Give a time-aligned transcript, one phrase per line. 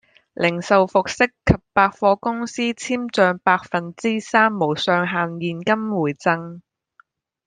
[0.33, 6.61] 零售服飾及百貨公司簽賬百分之三無上限現金回贈